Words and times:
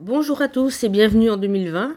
Bonjour 0.00 0.40
à 0.40 0.48
tous 0.48 0.82
et 0.82 0.88
bienvenue 0.88 1.28
en 1.28 1.36
2020. 1.36 1.94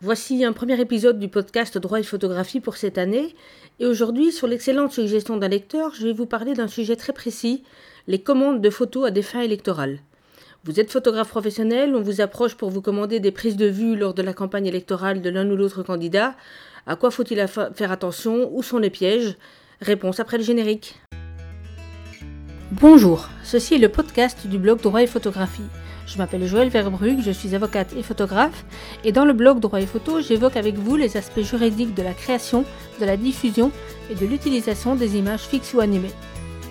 Voici 0.00 0.42
un 0.42 0.54
premier 0.54 0.80
épisode 0.80 1.18
du 1.18 1.28
podcast 1.28 1.76
Droit 1.76 2.00
et 2.00 2.02
photographie 2.02 2.60
pour 2.60 2.78
cette 2.78 2.96
année. 2.96 3.36
Et 3.78 3.84
aujourd'hui, 3.84 4.32
sur 4.32 4.46
l'excellente 4.46 4.90
suggestion 4.90 5.36
d'un 5.36 5.48
lecteur, 5.48 5.92
je 5.94 6.06
vais 6.06 6.14
vous 6.14 6.24
parler 6.24 6.54
d'un 6.54 6.66
sujet 6.66 6.96
très 6.96 7.12
précis, 7.12 7.62
les 8.06 8.22
commandes 8.22 8.62
de 8.62 8.70
photos 8.70 9.06
à 9.06 9.10
des 9.10 9.20
fins 9.20 9.42
électorales. 9.42 9.98
Vous 10.64 10.80
êtes 10.80 10.90
photographe 10.90 11.28
professionnel, 11.28 11.94
on 11.94 12.00
vous 12.00 12.22
approche 12.22 12.54
pour 12.54 12.70
vous 12.70 12.80
commander 12.80 13.20
des 13.20 13.32
prises 13.32 13.58
de 13.58 13.66
vue 13.66 13.96
lors 13.96 14.14
de 14.14 14.22
la 14.22 14.32
campagne 14.32 14.66
électorale 14.66 15.20
de 15.20 15.28
l'un 15.28 15.46
ou 15.50 15.54
l'autre 15.54 15.82
candidat. 15.82 16.34
À 16.86 16.96
quoi 16.96 17.10
faut-il 17.10 17.46
faire 17.46 17.92
attention? 17.92 18.50
Où 18.50 18.62
sont 18.62 18.78
les 18.78 18.88
pièges? 18.88 19.36
Réponse 19.82 20.20
après 20.20 20.38
le 20.38 20.44
générique. 20.44 21.02
Bonjour, 22.82 23.28
ceci 23.44 23.74
est 23.74 23.78
le 23.78 23.88
podcast 23.88 24.44
du 24.48 24.58
blog 24.58 24.80
Droit 24.80 25.04
et 25.04 25.06
photographie. 25.06 25.62
Je 26.04 26.18
m'appelle 26.18 26.44
Joël 26.48 26.68
Verbrugge, 26.68 27.22
je 27.24 27.30
suis 27.30 27.54
avocate 27.54 27.92
et 27.96 28.02
photographe, 28.02 28.64
et 29.04 29.12
dans 29.12 29.24
le 29.24 29.32
blog 29.32 29.60
Droit 29.60 29.80
et 29.80 29.86
Photo, 29.86 30.20
j'évoque 30.20 30.56
avec 30.56 30.74
vous 30.74 30.96
les 30.96 31.16
aspects 31.16 31.42
juridiques 31.42 31.94
de 31.94 32.02
la 32.02 32.12
création, 32.12 32.64
de 33.00 33.04
la 33.04 33.16
diffusion 33.16 33.70
et 34.10 34.16
de 34.16 34.26
l'utilisation 34.26 34.96
des 34.96 35.16
images 35.16 35.42
fixes 35.42 35.74
ou 35.74 35.80
animées. 35.80 36.10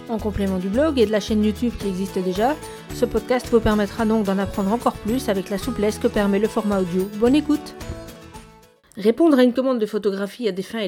En 0.09 0.17
complément 0.17 0.57
du 0.57 0.67
blog 0.67 0.99
et 0.99 1.05
de 1.05 1.13
la 1.13 1.21
chaîne 1.21 1.45
YouTube 1.45 1.71
qui 1.79 1.87
existe 1.87 2.19
déjà, 2.19 2.57
ce 2.93 3.05
podcast 3.05 3.47
vous 3.49 3.61
permettra 3.61 4.03
donc 4.03 4.25
d'en 4.25 4.37
apprendre 4.37 4.73
encore 4.73 4.97
plus 4.97 5.29
avec 5.29 5.49
la 5.49 5.57
souplesse 5.57 5.97
que 5.97 6.07
permet 6.07 6.39
le 6.39 6.49
format 6.49 6.81
audio. 6.81 7.09
Bonne 7.21 7.35
écoute 7.35 7.73
Répondre 9.01 9.39
à 9.39 9.43
une 9.43 9.53
commande 9.53 9.79
de 9.79 9.87
photographie 9.87 10.47
à 10.47 10.51
des 10.51 10.61
fins 10.61 10.87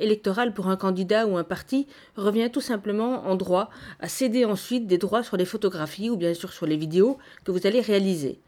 électorales 0.00 0.52
pour 0.52 0.66
un 0.66 0.74
candidat 0.74 1.28
ou 1.28 1.36
un 1.36 1.44
parti 1.44 1.86
revient 2.16 2.50
tout 2.52 2.60
simplement 2.60 3.24
en 3.28 3.36
droit 3.36 3.70
à 4.00 4.08
céder 4.08 4.44
ensuite 4.44 4.88
des 4.88 4.98
droits 4.98 5.22
sur 5.22 5.36
les 5.36 5.44
photographies 5.44 6.10
ou 6.10 6.16
bien 6.16 6.34
sûr 6.34 6.52
sur 6.52 6.66
les 6.66 6.76
vidéos 6.76 7.18
que 7.44 7.52
vous 7.52 7.64
allez 7.64 7.80
réaliser. 7.80 8.40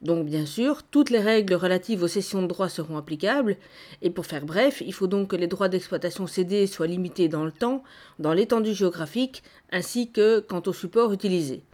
Donc 0.00 0.24
bien 0.24 0.46
sûr, 0.46 0.82
toutes 0.82 1.10
les 1.10 1.20
règles 1.20 1.52
relatives 1.52 2.02
aux 2.02 2.08
cessions 2.08 2.40
de 2.40 2.46
droits 2.46 2.70
seront 2.70 2.96
applicables, 2.96 3.58
et 4.00 4.08
pour 4.08 4.24
faire 4.24 4.46
bref, 4.46 4.82
il 4.86 4.94
faut 4.94 5.08
donc 5.08 5.28
que 5.28 5.36
les 5.36 5.46
droits 5.46 5.68
d'exploitation 5.68 6.26
cédés 6.26 6.66
soient 6.66 6.86
limités 6.86 7.28
dans 7.28 7.44
le 7.44 7.52
temps, 7.52 7.82
dans 8.18 8.32
l'étendue 8.32 8.72
géographique, 8.72 9.42
ainsi 9.72 10.10
que 10.10 10.40
quant 10.40 10.62
au 10.64 10.72
support 10.72 11.12
utilisé. 11.12 11.64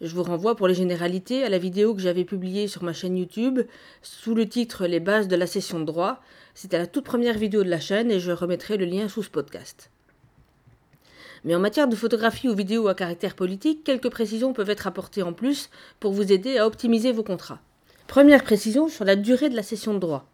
Je 0.00 0.14
vous 0.14 0.22
renvoie 0.22 0.56
pour 0.56 0.68
les 0.68 0.74
généralités 0.74 1.44
à 1.44 1.48
la 1.48 1.58
vidéo 1.58 1.94
que 1.94 2.00
j'avais 2.00 2.24
publiée 2.24 2.68
sur 2.68 2.82
ma 2.82 2.92
chaîne 2.92 3.16
YouTube 3.16 3.60
sous 4.02 4.34
le 4.34 4.48
titre 4.48 4.86
Les 4.86 5.00
bases 5.00 5.28
de 5.28 5.36
la 5.36 5.46
cession 5.46 5.78
de 5.78 5.84
droit. 5.84 6.20
C'était 6.54 6.78
la 6.78 6.86
toute 6.86 7.04
première 7.04 7.38
vidéo 7.38 7.62
de 7.62 7.70
la 7.70 7.80
chaîne 7.80 8.10
et 8.10 8.20
je 8.20 8.32
remettrai 8.32 8.76
le 8.76 8.84
lien 8.84 9.08
sous 9.08 9.22
ce 9.22 9.30
podcast. 9.30 9.90
Mais 11.44 11.54
en 11.54 11.60
matière 11.60 11.88
de 11.88 11.96
photographie 11.96 12.48
ou 12.48 12.54
vidéo 12.54 12.88
à 12.88 12.94
caractère 12.94 13.34
politique, 13.34 13.84
quelques 13.84 14.10
précisions 14.10 14.52
peuvent 14.52 14.70
être 14.70 14.86
apportées 14.86 15.22
en 15.22 15.32
plus 15.32 15.68
pour 16.00 16.12
vous 16.12 16.32
aider 16.32 16.58
à 16.58 16.66
optimiser 16.66 17.12
vos 17.12 17.22
contrats. 17.22 17.60
Première 18.06 18.44
précision 18.44 18.88
sur 18.88 19.04
la 19.04 19.16
durée 19.16 19.50
de 19.50 19.56
la 19.56 19.62
cession 19.62 19.94
de 19.94 19.98
droit. 19.98 20.26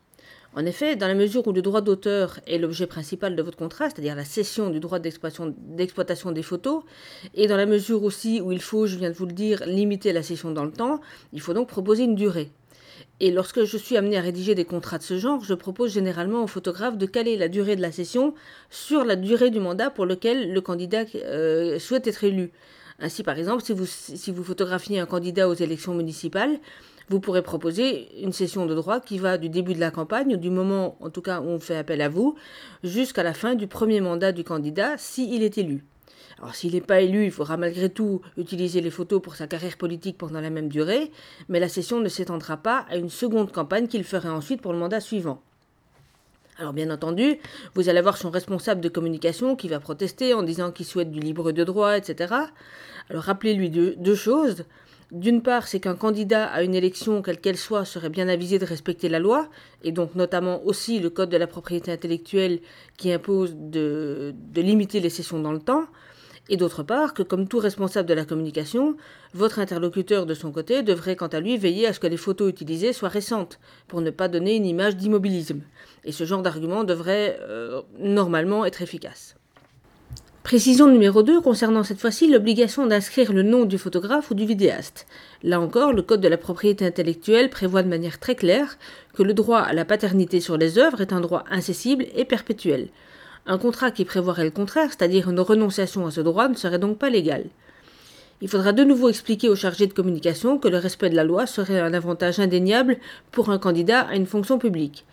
En 0.54 0.66
effet, 0.66 0.96
dans 0.96 1.06
la 1.06 1.14
mesure 1.14 1.46
où 1.46 1.52
le 1.52 1.62
droit 1.62 1.80
d'auteur 1.80 2.40
est 2.48 2.58
l'objet 2.58 2.88
principal 2.88 3.36
de 3.36 3.42
votre 3.42 3.56
contrat, 3.56 3.88
c'est-à-dire 3.88 4.16
la 4.16 4.24
cession 4.24 4.68
du 4.68 4.80
droit 4.80 4.98
d'exploitation 4.98 6.32
des 6.32 6.42
photos, 6.42 6.82
et 7.34 7.46
dans 7.46 7.56
la 7.56 7.66
mesure 7.66 8.02
aussi 8.02 8.40
où 8.40 8.50
il 8.50 8.60
faut, 8.60 8.86
je 8.86 8.96
viens 8.96 9.10
de 9.10 9.14
vous 9.14 9.26
le 9.26 9.32
dire, 9.32 9.62
limiter 9.66 10.12
la 10.12 10.24
cession 10.24 10.50
dans 10.50 10.64
le 10.64 10.72
temps, 10.72 11.00
il 11.32 11.40
faut 11.40 11.54
donc 11.54 11.68
proposer 11.68 12.02
une 12.02 12.16
durée. 12.16 12.50
Et 13.20 13.30
lorsque 13.30 13.64
je 13.64 13.76
suis 13.76 13.96
amené 13.96 14.16
à 14.16 14.22
rédiger 14.22 14.54
des 14.56 14.64
contrats 14.64 14.98
de 14.98 15.04
ce 15.04 15.18
genre, 15.18 15.44
je 15.44 15.54
propose 15.54 15.92
généralement 15.92 16.42
au 16.42 16.46
photographe 16.46 16.98
de 16.98 17.06
caler 17.06 17.36
la 17.36 17.48
durée 17.48 17.76
de 17.76 17.82
la 17.82 17.92
session 17.92 18.34
sur 18.70 19.04
la 19.04 19.14
durée 19.14 19.50
du 19.50 19.60
mandat 19.60 19.90
pour 19.90 20.04
lequel 20.04 20.52
le 20.52 20.60
candidat 20.60 21.04
euh, 21.14 21.78
souhaite 21.78 22.08
être 22.08 22.24
élu. 22.24 22.50
Ainsi, 22.98 23.22
par 23.22 23.38
exemple, 23.38 23.62
si 23.62 24.30
vous 24.30 24.44
photographiez 24.44 24.98
un 24.98 25.06
candidat 25.06 25.48
aux 25.48 25.54
élections 25.54 25.94
municipales, 25.94 26.58
vous 27.10 27.18
pourrez 27.18 27.42
proposer 27.42 28.08
une 28.22 28.32
session 28.32 28.66
de 28.66 28.74
droit 28.74 29.00
qui 29.00 29.18
va 29.18 29.36
du 29.36 29.48
début 29.48 29.74
de 29.74 29.80
la 29.80 29.90
campagne, 29.90 30.36
du 30.36 30.48
moment 30.48 30.96
en 31.00 31.10
tout 31.10 31.22
cas 31.22 31.40
où 31.40 31.48
on 31.48 31.58
fait 31.58 31.76
appel 31.76 32.00
à 32.00 32.08
vous, 32.08 32.36
jusqu'à 32.84 33.24
la 33.24 33.34
fin 33.34 33.56
du 33.56 33.66
premier 33.66 34.00
mandat 34.00 34.30
du 34.30 34.44
candidat 34.44 34.96
s'il 34.96 35.42
est 35.42 35.58
élu. 35.58 35.84
Alors 36.38 36.54
s'il 36.54 36.72
n'est 36.72 36.80
pas 36.80 37.00
élu, 37.00 37.24
il 37.24 37.32
faudra 37.32 37.56
malgré 37.56 37.90
tout 37.90 38.22
utiliser 38.36 38.80
les 38.80 38.90
photos 38.90 39.20
pour 39.20 39.34
sa 39.34 39.48
carrière 39.48 39.76
politique 39.76 40.16
pendant 40.18 40.40
la 40.40 40.50
même 40.50 40.68
durée, 40.68 41.10
mais 41.48 41.58
la 41.58 41.68
session 41.68 41.98
ne 41.98 42.08
s'étendra 42.08 42.56
pas 42.56 42.86
à 42.88 42.96
une 42.96 43.10
seconde 43.10 43.50
campagne 43.50 43.88
qu'il 43.88 44.04
ferait 44.04 44.28
ensuite 44.28 44.62
pour 44.62 44.72
le 44.72 44.78
mandat 44.78 45.00
suivant. 45.00 45.42
Alors 46.58 46.72
bien 46.72 46.90
entendu, 46.90 47.38
vous 47.74 47.88
allez 47.88 47.98
avoir 47.98 48.18
son 48.18 48.30
responsable 48.30 48.80
de 48.80 48.88
communication 48.88 49.56
qui 49.56 49.66
va 49.66 49.80
protester 49.80 50.32
en 50.32 50.44
disant 50.44 50.70
qu'il 50.70 50.86
souhaite 50.86 51.10
du 51.10 51.18
libre 51.18 51.50
de 51.50 51.64
droit, 51.64 51.96
etc. 51.96 52.34
Alors 53.08 53.24
rappelez-lui 53.24 53.68
deux 53.70 54.14
choses. 54.14 54.64
D'une 55.12 55.42
part, 55.42 55.66
c'est 55.66 55.80
qu'un 55.80 55.96
candidat 55.96 56.46
à 56.46 56.62
une 56.62 56.74
élection, 56.74 57.20
quelle 57.20 57.40
qu'elle 57.40 57.56
soit, 57.56 57.84
serait 57.84 58.10
bien 58.10 58.28
avisé 58.28 58.60
de 58.60 58.64
respecter 58.64 59.08
la 59.08 59.18
loi, 59.18 59.48
et 59.82 59.90
donc 59.90 60.14
notamment 60.14 60.64
aussi 60.64 61.00
le 61.00 61.10
Code 61.10 61.30
de 61.30 61.36
la 61.36 61.48
propriété 61.48 61.90
intellectuelle 61.90 62.60
qui 62.96 63.12
impose 63.12 63.56
de, 63.56 64.32
limiter 64.54 65.00
les 65.00 65.10
sessions 65.10 65.40
dans 65.40 65.50
le 65.52 65.58
temps, 65.58 65.86
et 66.48 66.56
d'autre 66.56 66.84
part 66.84 67.12
que 67.12 67.24
comme 67.24 67.48
tout 67.48 67.58
responsable 67.58 68.08
de 68.08 68.14
la 68.14 68.24
communication, 68.24 68.96
votre 69.34 69.58
interlocuteur 69.58 70.26
de 70.26 70.34
son 70.34 70.52
côté 70.52 70.82
devrait 70.82 71.16
quant 71.16 71.26
à 71.26 71.40
lui 71.40 71.58
veiller 71.58 71.88
à 71.88 71.92
ce 71.92 72.00
que 72.00 72.06
les 72.06 72.16
photos 72.16 72.48
utilisées 72.48 72.92
soient 72.92 73.08
récentes, 73.08 73.58
pour 73.88 74.02
ne 74.02 74.10
pas 74.10 74.28
donner 74.28 74.54
une 74.54 74.66
image 74.66 74.96
d'immobilisme. 74.96 75.62
Et 76.04 76.12
ce 76.12 76.24
genre 76.24 76.42
d'argument 76.42 76.84
devrait 76.84 77.36
euh, 77.40 77.82
normalement 77.98 78.64
être 78.64 78.80
efficace. 78.80 79.39
Précision 80.42 80.88
numéro 80.88 81.22
2 81.22 81.42
concernant 81.42 81.84
cette 81.84 82.00
fois-ci 82.00 82.26
l'obligation 82.26 82.86
d'inscrire 82.86 83.32
le 83.32 83.42
nom 83.42 83.66
du 83.66 83.76
photographe 83.76 84.30
ou 84.30 84.34
du 84.34 84.46
vidéaste. 84.46 85.06
Là 85.42 85.60
encore, 85.60 85.92
le 85.92 86.00
Code 86.00 86.22
de 86.22 86.28
la 86.28 86.38
propriété 86.38 86.86
intellectuelle 86.86 87.50
prévoit 87.50 87.82
de 87.82 87.88
manière 87.88 88.18
très 88.18 88.34
claire 88.34 88.78
que 89.12 89.22
le 89.22 89.34
droit 89.34 89.60
à 89.60 89.74
la 89.74 89.84
paternité 89.84 90.40
sur 90.40 90.56
les 90.56 90.78
œuvres 90.78 91.02
est 91.02 91.12
un 91.12 91.20
droit 91.20 91.44
incessible 91.50 92.06
et 92.16 92.24
perpétuel. 92.24 92.88
Un 93.46 93.58
contrat 93.58 93.90
qui 93.90 94.06
prévoirait 94.06 94.44
le 94.44 94.50
contraire, 94.50 94.88
c'est-à-dire 94.88 95.28
une 95.28 95.40
renonciation 95.40 96.06
à 96.06 96.10
ce 96.10 96.22
droit, 96.22 96.48
ne 96.48 96.54
serait 96.54 96.78
donc 96.78 96.98
pas 96.98 97.10
légal. 97.10 97.44
Il 98.40 98.48
faudra 98.48 98.72
de 98.72 98.82
nouveau 98.82 99.10
expliquer 99.10 99.50
aux 99.50 99.56
chargés 99.56 99.86
de 99.86 99.92
communication 99.92 100.58
que 100.58 100.68
le 100.68 100.78
respect 100.78 101.10
de 101.10 101.16
la 101.16 101.24
loi 101.24 101.46
serait 101.46 101.80
un 101.80 101.92
avantage 101.92 102.40
indéniable 102.40 102.96
pour 103.30 103.50
un 103.50 103.58
candidat 103.58 104.00
à 104.00 104.16
une 104.16 104.26
fonction 104.26 104.58
publique. 104.58 105.04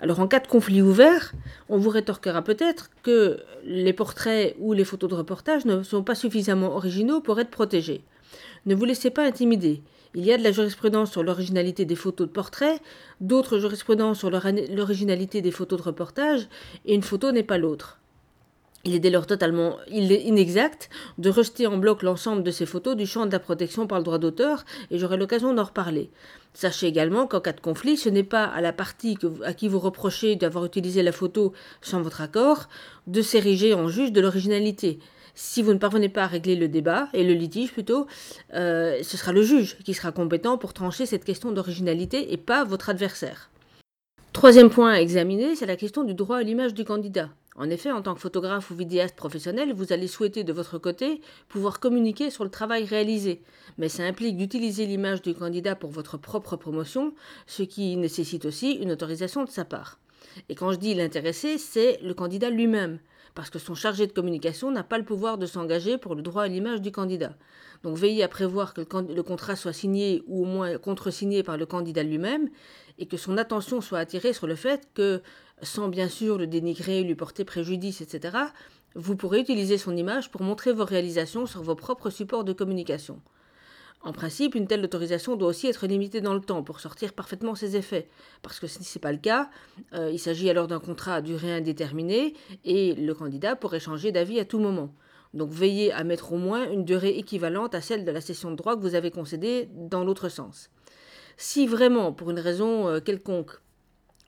Alors 0.00 0.20
en 0.20 0.28
cas 0.28 0.40
de 0.40 0.46
conflit 0.46 0.82
ouvert, 0.82 1.32
on 1.68 1.78
vous 1.78 1.88
rétorquera 1.88 2.42
peut-être 2.42 2.90
que 3.02 3.40
les 3.64 3.94
portraits 3.94 4.54
ou 4.58 4.74
les 4.74 4.84
photos 4.84 5.08
de 5.08 5.14
reportage 5.14 5.64
ne 5.64 5.82
sont 5.82 6.02
pas 6.02 6.14
suffisamment 6.14 6.74
originaux 6.76 7.20
pour 7.20 7.40
être 7.40 7.50
protégés. 7.50 8.04
Ne 8.66 8.74
vous 8.74 8.84
laissez 8.84 9.10
pas 9.10 9.24
intimider. 9.24 9.82
Il 10.14 10.24
y 10.24 10.32
a 10.32 10.38
de 10.38 10.42
la 10.42 10.52
jurisprudence 10.52 11.12
sur 11.12 11.22
l'originalité 11.22 11.84
des 11.84 11.94
photos 11.94 12.26
de 12.26 12.32
portrait, 12.32 12.78
d'autres 13.20 13.58
jurisprudences 13.58 14.18
sur 14.18 14.30
l'originalité 14.30 15.40
des 15.40 15.50
photos 15.50 15.78
de 15.78 15.84
reportage, 15.84 16.48
et 16.84 16.94
une 16.94 17.02
photo 17.02 17.32
n'est 17.32 17.42
pas 17.42 17.58
l'autre. 17.58 17.98
Il 18.86 18.94
est 18.94 19.00
dès 19.00 19.10
lors 19.10 19.26
totalement 19.26 19.78
inexact 19.88 20.90
de 21.18 21.28
rejeter 21.28 21.66
en 21.66 21.76
bloc 21.76 22.04
l'ensemble 22.04 22.44
de 22.44 22.52
ces 22.52 22.66
photos 22.66 22.94
du 22.94 23.04
champ 23.04 23.26
de 23.26 23.32
la 23.32 23.40
protection 23.40 23.88
par 23.88 23.98
le 23.98 24.04
droit 24.04 24.18
d'auteur, 24.18 24.64
et 24.92 24.98
j'aurai 24.98 25.16
l'occasion 25.16 25.52
d'en 25.52 25.64
reparler. 25.64 26.08
Sachez 26.54 26.86
également 26.86 27.26
qu'en 27.26 27.40
cas 27.40 27.52
de 27.52 27.60
conflit, 27.60 27.96
ce 27.96 28.08
n'est 28.08 28.22
pas 28.22 28.44
à 28.44 28.60
la 28.60 28.72
partie 28.72 29.18
à 29.44 29.54
qui 29.54 29.66
vous 29.66 29.80
reprochez 29.80 30.36
d'avoir 30.36 30.64
utilisé 30.64 31.02
la 31.02 31.10
photo 31.10 31.52
sans 31.82 32.00
votre 32.00 32.20
accord 32.20 32.68
de 33.08 33.22
s'ériger 33.22 33.74
en 33.74 33.88
juge 33.88 34.12
de 34.12 34.20
l'originalité. 34.20 35.00
Si 35.34 35.62
vous 35.62 35.72
ne 35.72 35.78
parvenez 35.78 36.08
pas 36.08 36.22
à 36.22 36.28
régler 36.28 36.54
le 36.54 36.68
débat, 36.68 37.08
et 37.12 37.24
le 37.24 37.34
litige 37.34 37.72
plutôt, 37.72 38.06
euh, 38.54 39.02
ce 39.02 39.16
sera 39.16 39.32
le 39.32 39.42
juge 39.42 39.78
qui 39.84 39.94
sera 39.94 40.12
compétent 40.12 40.58
pour 40.58 40.72
trancher 40.72 41.06
cette 41.06 41.24
question 41.24 41.50
d'originalité 41.50 42.32
et 42.32 42.36
pas 42.36 42.62
votre 42.62 42.88
adversaire. 42.88 43.50
Troisième 44.32 44.70
point 44.70 44.92
à 44.92 45.00
examiner, 45.00 45.56
c'est 45.56 45.66
la 45.66 45.76
question 45.76 46.04
du 46.04 46.14
droit 46.14 46.36
à 46.36 46.42
l'image 46.44 46.72
du 46.72 46.84
candidat. 46.84 47.30
En 47.58 47.70
effet, 47.70 47.90
en 47.90 48.02
tant 48.02 48.14
que 48.14 48.20
photographe 48.20 48.70
ou 48.70 48.74
vidéaste 48.74 49.16
professionnel, 49.16 49.72
vous 49.72 49.92
allez 49.92 50.08
souhaiter 50.08 50.44
de 50.44 50.52
votre 50.52 50.78
côté 50.78 51.22
pouvoir 51.48 51.80
communiquer 51.80 52.28
sur 52.30 52.44
le 52.44 52.50
travail 52.50 52.84
réalisé. 52.84 53.42
Mais 53.78 53.88
ça 53.88 54.02
implique 54.02 54.36
d'utiliser 54.36 54.84
l'image 54.84 55.22
du 55.22 55.34
candidat 55.34 55.74
pour 55.74 55.90
votre 55.90 56.18
propre 56.18 56.56
promotion, 56.56 57.14
ce 57.46 57.62
qui 57.62 57.96
nécessite 57.96 58.44
aussi 58.44 58.72
une 58.72 58.92
autorisation 58.92 59.42
de 59.42 59.50
sa 59.50 59.64
part. 59.64 59.98
Et 60.50 60.54
quand 60.54 60.72
je 60.72 60.78
dis 60.78 60.94
l'intéressé, 60.94 61.56
c'est 61.56 61.98
le 62.02 62.12
candidat 62.12 62.50
lui-même, 62.50 62.98
parce 63.34 63.48
que 63.48 63.58
son 63.58 63.74
chargé 63.74 64.06
de 64.06 64.12
communication 64.12 64.70
n'a 64.70 64.82
pas 64.82 64.98
le 64.98 65.04
pouvoir 65.04 65.38
de 65.38 65.46
s'engager 65.46 65.96
pour 65.96 66.14
le 66.14 66.20
droit 66.20 66.42
à 66.42 66.48
l'image 66.48 66.82
du 66.82 66.92
candidat. 66.92 67.34
Donc 67.82 67.96
veillez 67.96 68.22
à 68.22 68.28
prévoir 68.28 68.74
que 68.74 68.82
le 68.82 69.22
contrat 69.22 69.56
soit 69.56 69.72
signé 69.72 70.22
ou 70.26 70.42
au 70.42 70.44
moins 70.44 70.76
contresigné 70.76 71.42
par 71.42 71.56
le 71.56 71.64
candidat 71.64 72.02
lui-même, 72.02 72.50
et 72.98 73.06
que 73.06 73.16
son 73.16 73.38
attention 73.38 73.80
soit 73.80 73.98
attirée 73.98 74.32
sur 74.32 74.46
le 74.46 74.54
fait 74.54 74.88
que 74.94 75.22
sans 75.62 75.88
bien 75.88 76.08
sûr 76.08 76.38
le 76.38 76.46
dénigrer, 76.46 77.02
lui 77.02 77.14
porter 77.14 77.44
préjudice, 77.44 78.00
etc., 78.00 78.36
vous 78.94 79.14
pourrez 79.14 79.40
utiliser 79.40 79.76
son 79.76 79.94
image 79.94 80.30
pour 80.30 80.42
montrer 80.42 80.72
vos 80.72 80.84
réalisations 80.84 81.44
sur 81.44 81.62
vos 81.62 81.74
propres 81.74 82.08
supports 82.08 82.44
de 82.44 82.54
communication. 82.54 83.20
En 84.02 84.12
principe, 84.12 84.54
une 84.54 84.66
telle 84.66 84.84
autorisation 84.84 85.36
doit 85.36 85.48
aussi 85.48 85.66
être 85.66 85.86
limitée 85.86 86.20
dans 86.20 86.34
le 86.34 86.40
temps 86.40 86.62
pour 86.62 86.80
sortir 86.80 87.12
parfaitement 87.12 87.54
ses 87.54 87.76
effets, 87.76 88.08
parce 88.40 88.60
que 88.60 88.66
si 88.66 88.84
ce 88.84 88.98
n'est 88.98 89.00
pas 89.00 89.12
le 89.12 89.18
cas, 89.18 89.50
euh, 89.94 90.10
il 90.12 90.18
s'agit 90.18 90.48
alors 90.48 90.68
d'un 90.68 90.78
contrat 90.78 91.16
à 91.16 91.20
durée 91.20 91.52
indéterminée 91.52 92.34
et 92.64 92.94
le 92.94 93.14
candidat 93.14 93.56
pourrait 93.56 93.80
changer 93.80 94.12
d'avis 94.12 94.38
à 94.38 94.44
tout 94.44 94.60
moment. 94.60 94.94
Donc 95.34 95.50
veillez 95.50 95.92
à 95.92 96.04
mettre 96.04 96.32
au 96.32 96.38
moins 96.38 96.70
une 96.70 96.84
durée 96.84 97.18
équivalente 97.18 97.74
à 97.74 97.80
celle 97.80 98.04
de 98.04 98.10
la 98.10 98.20
cession 98.20 98.50
de 98.50 98.56
droit 98.56 98.76
que 98.76 98.80
vous 98.80 98.94
avez 98.94 99.10
concédée 99.10 99.68
dans 99.74 100.04
l'autre 100.04 100.28
sens. 100.28 100.70
Si 101.36 101.66
vraiment, 101.66 102.12
pour 102.12 102.30
une 102.30 102.38
raison 102.38 102.88
euh, 102.88 103.00
quelconque, 103.00 103.60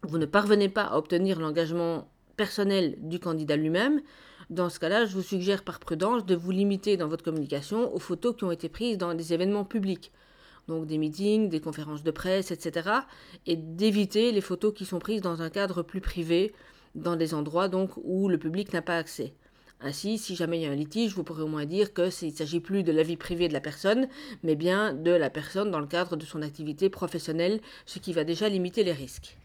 vous 0.02 0.18
ne 0.18 0.26
parvenez 0.26 0.68
pas 0.68 0.84
à 0.84 0.96
obtenir 0.96 1.40
l'engagement 1.40 2.08
personnel 2.36 2.96
du 3.00 3.18
candidat 3.18 3.56
lui-même, 3.56 4.00
dans 4.50 4.70
ce 4.70 4.80
cas-là, 4.80 5.04
je 5.04 5.12
vous 5.12 5.22
suggère 5.22 5.62
par 5.62 5.78
prudence 5.78 6.24
de 6.24 6.34
vous 6.34 6.50
limiter 6.50 6.96
dans 6.96 7.08
votre 7.08 7.22
communication 7.22 7.94
aux 7.94 7.98
photos 7.98 8.34
qui 8.34 8.44
ont 8.44 8.50
été 8.50 8.70
prises 8.70 8.96
dans 8.96 9.12
des 9.12 9.34
événements 9.34 9.64
publics, 9.64 10.10
donc 10.68 10.86
des 10.86 10.96
meetings, 10.96 11.50
des 11.50 11.60
conférences 11.60 12.02
de 12.02 12.10
presse, 12.10 12.50
etc., 12.50 12.88
et 13.46 13.56
d'éviter 13.56 14.32
les 14.32 14.40
photos 14.40 14.72
qui 14.72 14.86
sont 14.86 15.00
prises 15.00 15.20
dans 15.20 15.42
un 15.42 15.50
cadre 15.50 15.82
plus 15.82 16.00
privé, 16.00 16.54
dans 16.94 17.16
des 17.16 17.34
endroits 17.34 17.68
donc 17.68 17.90
où 18.02 18.28
le 18.28 18.38
public 18.38 18.72
n'a 18.72 18.80
pas 18.80 18.96
accès. 18.96 19.34
Ainsi, 19.80 20.16
si 20.16 20.34
jamais 20.34 20.58
il 20.58 20.62
y 20.62 20.66
a 20.66 20.70
un 20.70 20.74
litige, 20.74 21.14
vous 21.14 21.24
pourrez 21.24 21.42
au 21.42 21.46
moins 21.46 21.66
dire 21.66 21.92
que 21.92 22.06
ne 22.06 22.30
s'agit 22.30 22.60
plus 22.60 22.82
de 22.82 22.90
la 22.90 23.02
vie 23.02 23.18
privée 23.18 23.48
de 23.48 23.52
la 23.52 23.60
personne, 23.60 24.08
mais 24.42 24.56
bien 24.56 24.94
de 24.94 25.10
la 25.10 25.30
personne 25.30 25.70
dans 25.70 25.78
le 25.78 25.86
cadre 25.86 26.16
de 26.16 26.24
son 26.24 26.40
activité 26.42 26.88
professionnelle, 26.88 27.60
ce 27.84 27.98
qui 27.98 28.12
va 28.12 28.24
déjà 28.24 28.48
limiter 28.48 28.82
les 28.82 28.92
risques. 28.92 29.36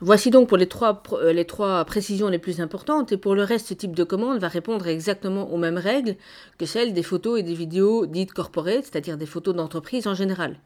Voici 0.00 0.30
donc 0.30 0.48
pour 0.48 0.56
les 0.56 0.66
trois, 0.66 1.02
euh, 1.12 1.32
les 1.32 1.44
trois 1.44 1.84
précisions 1.84 2.28
les 2.28 2.40
plus 2.40 2.60
importantes, 2.60 3.12
et 3.12 3.16
pour 3.16 3.36
le 3.36 3.44
reste, 3.44 3.68
ce 3.68 3.74
type 3.74 3.94
de 3.94 4.02
commande 4.02 4.40
va 4.40 4.48
répondre 4.48 4.86
exactement 4.88 5.52
aux 5.52 5.58
mêmes 5.58 5.78
règles 5.78 6.16
que 6.58 6.66
celles 6.66 6.92
des 6.92 7.04
photos 7.04 7.38
et 7.38 7.42
des 7.44 7.54
vidéos 7.54 8.06
dites 8.06 8.32
corporate, 8.32 8.82
c'est-à-dire 8.82 9.16
des 9.16 9.26
photos 9.26 9.54
d'entreprise 9.54 10.08
en 10.08 10.14
général. 10.14 10.56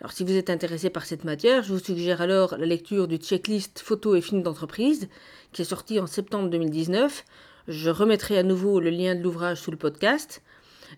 Alors 0.00 0.12
si 0.12 0.22
vous 0.22 0.36
êtes 0.36 0.50
intéressé 0.50 0.90
par 0.90 1.06
cette 1.06 1.24
matière, 1.24 1.62
je 1.62 1.72
vous 1.72 1.80
suggère 1.80 2.20
alors 2.20 2.56
la 2.56 2.66
lecture 2.66 3.08
du 3.08 3.16
checklist 3.16 3.80
photos 3.80 4.18
et 4.18 4.20
films 4.20 4.42
d'entreprise, 4.42 5.08
qui 5.52 5.62
est 5.62 5.64
sorti 5.64 5.98
en 5.98 6.06
septembre 6.06 6.48
2019, 6.50 7.24
je 7.66 7.90
remettrai 7.90 8.38
à 8.38 8.42
nouveau 8.42 8.78
le 8.78 8.90
lien 8.90 9.14
de 9.14 9.22
l'ouvrage 9.22 9.60
sous 9.60 9.70
le 9.70 9.76
podcast. 9.76 10.42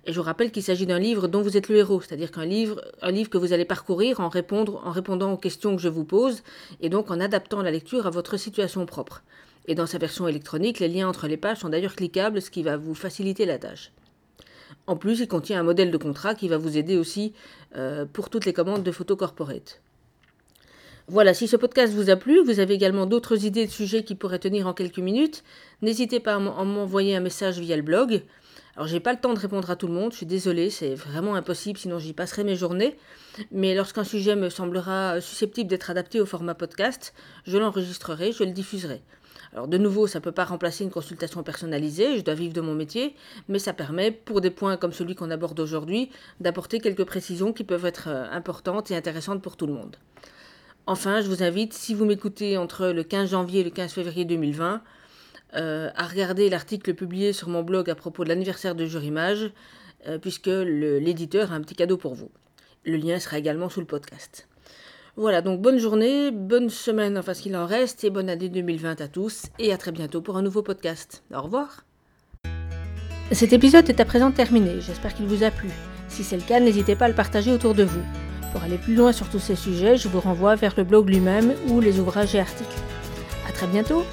Et 0.04 0.12
je 0.12 0.18
vous 0.18 0.24
rappelle 0.24 0.50
qu'il 0.50 0.62
s'agit 0.62 0.86
d'un 0.86 0.98
livre 0.98 1.28
dont 1.28 1.42
vous 1.42 1.56
êtes 1.56 1.68
le 1.68 1.76
héros, 1.76 2.00
c'est-à-dire 2.00 2.30
qu'un 2.30 2.44
livre, 2.44 2.80
un 3.02 3.10
livre 3.10 3.30
que 3.30 3.38
vous 3.38 3.52
allez 3.52 3.64
parcourir 3.64 4.20
en, 4.20 4.28
répondant 4.28 5.32
aux 5.32 5.36
questions 5.36 5.74
que 5.76 5.82
je 5.82 5.88
vous 5.88 6.04
pose, 6.04 6.42
et 6.80 6.88
donc 6.88 7.10
en 7.10 7.20
adaptant 7.20 7.62
la 7.62 7.70
lecture 7.70 8.06
à 8.06 8.10
votre 8.10 8.36
situation 8.36 8.86
propre. 8.86 9.22
Et 9.66 9.74
dans 9.74 9.86
sa 9.86 9.98
version 9.98 10.28
électronique, 10.28 10.78
les 10.78 10.88
liens 10.88 11.08
entre 11.08 11.26
les 11.26 11.36
pages 11.36 11.58
sont 11.58 11.68
d'ailleurs 11.68 11.96
cliquables, 11.96 12.40
ce 12.40 12.50
qui 12.50 12.62
va 12.62 12.76
vous 12.76 12.94
faciliter 12.94 13.46
la 13.46 13.58
tâche. 13.58 13.92
En 14.86 14.96
plus, 14.96 15.20
il 15.20 15.28
contient 15.28 15.60
un 15.60 15.64
modèle 15.64 15.90
de 15.90 15.96
contrat 15.96 16.34
qui 16.34 16.48
va 16.48 16.58
vous 16.58 16.76
aider 16.76 16.96
aussi 16.96 17.32
euh, 17.76 18.04
pour 18.04 18.30
toutes 18.30 18.44
les 18.44 18.52
commandes 18.52 18.84
de 18.84 18.92
photos 18.92 19.18
corporate. 19.18 19.80
Voilà, 21.08 21.34
si 21.34 21.46
ce 21.46 21.56
podcast 21.56 21.92
vous 21.92 22.10
a 22.10 22.16
plu, 22.16 22.42
vous 22.42 22.58
avez 22.58 22.74
également 22.74 23.06
d'autres 23.06 23.44
idées 23.44 23.66
de 23.66 23.70
sujets 23.70 24.02
qui 24.02 24.16
pourraient 24.16 24.40
tenir 24.40 24.66
en 24.66 24.74
quelques 24.74 24.98
minutes, 24.98 25.44
n'hésitez 25.80 26.18
pas 26.18 26.34
à 26.34 26.38
m'envoyer 26.38 27.14
un 27.14 27.20
message 27.20 27.60
via 27.60 27.76
le 27.76 27.82
blog. 27.82 28.22
Alors 28.76 28.86
j'ai 28.88 29.00
pas 29.00 29.12
le 29.14 29.18
temps 29.18 29.32
de 29.32 29.38
répondre 29.38 29.70
à 29.70 29.76
tout 29.76 29.86
le 29.86 29.94
monde, 29.94 30.12
je 30.12 30.18
suis 30.18 30.26
désolée, 30.26 30.68
c'est 30.68 30.94
vraiment 30.94 31.34
impossible, 31.34 31.78
sinon 31.78 31.98
j'y 31.98 32.12
passerai 32.12 32.44
mes 32.44 32.56
journées. 32.56 32.94
Mais 33.50 33.74
lorsqu'un 33.74 34.04
sujet 34.04 34.36
me 34.36 34.50
semblera 34.50 35.18
susceptible 35.22 35.70
d'être 35.70 35.88
adapté 35.88 36.20
au 36.20 36.26
format 36.26 36.54
podcast, 36.54 37.14
je 37.46 37.56
l'enregistrerai, 37.56 38.32
je 38.32 38.44
le 38.44 38.50
diffuserai. 38.50 39.00
Alors 39.54 39.66
de 39.66 39.78
nouveau, 39.78 40.06
ça 40.06 40.18
ne 40.18 40.24
peut 40.24 40.32
pas 40.32 40.44
remplacer 40.44 40.84
une 40.84 40.90
consultation 40.90 41.42
personnalisée, 41.42 42.18
je 42.18 42.22
dois 42.22 42.34
vivre 42.34 42.52
de 42.52 42.60
mon 42.60 42.74
métier, 42.74 43.16
mais 43.48 43.58
ça 43.58 43.72
permet, 43.72 44.10
pour 44.10 44.42
des 44.42 44.50
points 44.50 44.76
comme 44.76 44.92
celui 44.92 45.14
qu'on 45.14 45.30
aborde 45.30 45.58
aujourd'hui, 45.58 46.10
d'apporter 46.40 46.78
quelques 46.78 47.04
précisions 47.04 47.54
qui 47.54 47.64
peuvent 47.64 47.86
être 47.86 48.08
euh, 48.08 48.26
importantes 48.30 48.90
et 48.90 48.96
intéressantes 48.96 49.40
pour 49.40 49.56
tout 49.56 49.66
le 49.66 49.72
monde. 49.72 49.96
Enfin, 50.86 51.22
je 51.22 51.28
vous 51.28 51.42
invite, 51.42 51.72
si 51.72 51.94
vous 51.94 52.04
m'écoutez 52.04 52.58
entre 52.58 52.88
le 52.88 53.02
15 53.02 53.30
janvier 53.30 53.62
et 53.62 53.64
le 53.64 53.70
15 53.70 53.92
février 53.92 54.26
2020, 54.26 54.82
euh, 55.54 55.90
à 55.94 56.06
regarder 56.06 56.50
l'article 56.50 56.94
publié 56.94 57.32
sur 57.32 57.48
mon 57.48 57.62
blog 57.62 57.88
à 57.88 57.94
propos 57.94 58.24
de 58.24 58.28
l'anniversaire 58.28 58.74
de 58.74 58.84
Jurimage, 58.84 59.50
euh, 60.08 60.18
puisque 60.18 60.46
l'éditeur 60.46 61.52
a 61.52 61.54
un 61.54 61.60
petit 61.60 61.74
cadeau 61.74 61.96
pour 61.96 62.14
vous. 62.14 62.30
Le 62.84 62.96
lien 62.96 63.18
sera 63.18 63.38
également 63.38 63.68
sous 63.68 63.80
le 63.80 63.86
podcast. 63.86 64.48
Voilà, 65.16 65.40
donc 65.40 65.62
bonne 65.62 65.78
journée, 65.78 66.30
bonne 66.30 66.68
semaine, 66.68 67.16
enfin 67.16 67.32
ce 67.32 67.42
qu'il 67.42 67.56
en 67.56 67.64
reste, 67.64 68.04
et 68.04 68.10
bonne 68.10 68.28
année 68.28 68.48
2020 68.48 69.00
à 69.00 69.08
tous, 69.08 69.44
et 69.58 69.72
à 69.72 69.78
très 69.78 69.92
bientôt 69.92 70.20
pour 70.20 70.36
un 70.36 70.42
nouveau 70.42 70.62
podcast. 70.62 71.22
Au 71.34 71.40
revoir. 71.40 71.84
Cet 73.32 73.52
épisode 73.52 73.88
est 73.88 74.00
à 74.00 74.04
présent 74.04 74.30
terminé, 74.30 74.80
j'espère 74.80 75.14
qu'il 75.14 75.26
vous 75.26 75.42
a 75.42 75.50
plu. 75.50 75.70
Si 76.08 76.22
c'est 76.22 76.36
le 76.36 76.42
cas, 76.42 76.60
n'hésitez 76.60 76.96
pas 76.96 77.06
à 77.06 77.08
le 77.08 77.14
partager 77.14 77.50
autour 77.50 77.74
de 77.74 77.82
vous. 77.82 78.02
Pour 78.52 78.62
aller 78.62 78.78
plus 78.78 78.94
loin 78.94 79.12
sur 79.12 79.28
tous 79.28 79.38
ces 79.38 79.56
sujets, 79.56 79.96
je 79.96 80.08
vous 80.08 80.20
renvoie 80.20 80.54
vers 80.54 80.74
le 80.76 80.84
blog 80.84 81.08
lui-même 81.08 81.54
ou 81.68 81.80
les 81.80 81.98
ouvrages 81.98 82.34
et 82.34 82.40
articles. 82.40 82.78
A 83.48 83.52
très 83.52 83.66
bientôt 83.66 84.04